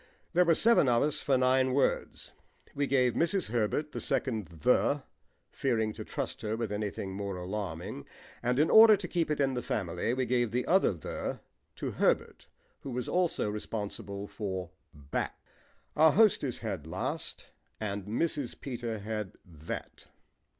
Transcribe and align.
There 0.33 0.45
were 0.45 0.55
seven 0.55 0.89
of 0.89 1.03
us 1.03 1.19
for 1.21 1.37
nine 1.37 1.73
words. 1.75 2.31
We 2.73 2.87
gave 2.87 3.13
Mrs. 3.13 3.51
Herbert 3.51 3.91
the 3.91 4.01
second 4.01 4.47
"the," 4.47 5.03
fearing 5.51 5.93
to 5.93 6.03
trust 6.03 6.41
her 6.41 6.57
with 6.57 6.71
anything 6.71 7.13
more 7.13 7.35
alarming 7.37 8.07
and 8.41 8.57
in 8.57 8.71
order 8.71 8.97
to 8.97 9.07
keep 9.07 9.29
it 9.29 9.39
in 9.39 9.53
the 9.53 9.61
family 9.61 10.15
we 10.15 10.25
gave 10.25 10.49
the 10.49 10.65
other 10.65 10.91
"the" 10.93 11.41
to 11.75 11.91
Herbert, 11.91 12.47
who 12.79 12.89
was 12.89 13.07
also 13.07 13.47
responsible 13.47 14.25
for 14.25 14.71
"back." 14.91 15.37
Our 15.95 16.13
hostess 16.13 16.57
had 16.57 16.87
"last" 16.87 17.49
and 17.79 18.05
Mrs. 18.05 18.59
Peter 18.59 18.97
had 18.97 19.33
"that." 19.45 20.07